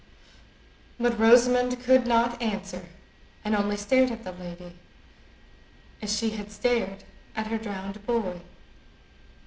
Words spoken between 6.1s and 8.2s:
she had before stared at her drowned